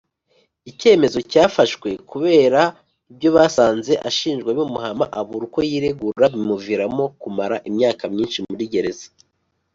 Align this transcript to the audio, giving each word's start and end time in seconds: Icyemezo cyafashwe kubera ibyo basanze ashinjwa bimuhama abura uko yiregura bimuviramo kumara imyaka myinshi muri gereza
Icyemezo 0.71 1.19
cyafashwe 1.31 1.89
kubera 2.11 2.61
ibyo 3.11 3.29
basanze 3.37 3.93
ashinjwa 4.09 4.49
bimuhama 4.57 5.05
abura 5.19 5.43
uko 5.47 5.59
yiregura 5.69 6.25
bimuviramo 6.33 7.03
kumara 7.21 7.55
imyaka 7.69 8.03
myinshi 8.13 8.39
muri 8.49 8.65
gereza 8.73 9.07